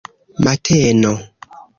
[0.45, 1.11] mateno